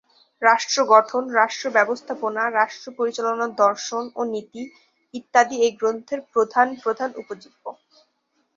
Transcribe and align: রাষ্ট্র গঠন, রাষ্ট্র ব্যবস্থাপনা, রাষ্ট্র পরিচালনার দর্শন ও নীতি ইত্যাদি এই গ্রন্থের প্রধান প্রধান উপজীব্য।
রাষ্ট্র 0.41 0.77
গঠন, 0.93 1.23
রাষ্ট্র 1.39 1.65
ব্যবস্থাপনা, 1.71 2.43
রাষ্ট্র 2.51 2.87
পরিচালনার 2.97 3.51
দর্শন 3.63 4.03
ও 4.15 4.21
নীতি 4.33 4.63
ইত্যাদি 5.13 5.55
এই 5.65 5.73
গ্রন্থের 5.79 6.19
প্রধান 6.33 6.67
প্রধান 6.83 7.09
উপজীব্য। 7.21 7.63